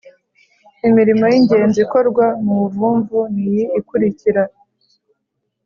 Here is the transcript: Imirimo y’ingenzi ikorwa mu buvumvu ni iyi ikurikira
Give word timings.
Imirimo 0.87 1.23
y’ingenzi 1.31 1.77
ikorwa 1.85 2.25
mu 2.43 2.53
buvumvu 2.59 3.17
ni 3.33 3.43
iyi 3.51 3.63
ikurikira 3.79 4.43